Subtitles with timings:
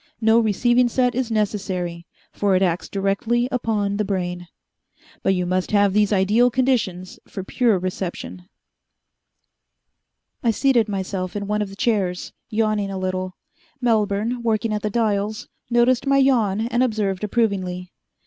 [0.19, 4.47] No receiving set is necessary, for it acts directly upon the brain.
[5.21, 8.49] But you must have these ideal conditions for pure reception."
[10.41, 13.37] I seated myself in one of the chairs, yawning a little.
[13.79, 17.91] Melbourne, working at the dials, noticed my yawn and observed approvingly.